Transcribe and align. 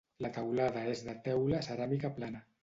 La 0.25 0.29
teulada 0.37 0.81
és 0.93 1.03
de 1.09 1.15
teula 1.27 1.61
ceràmica 1.69 2.13
plana. 2.19 2.43